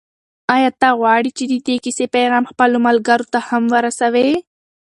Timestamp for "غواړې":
0.99-1.29